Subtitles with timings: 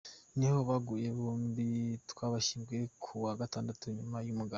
[0.37, 1.67] Niho baguye bombi
[2.11, 4.49] twabashyinguye ku wa gatandatu nyuma y’umuganda.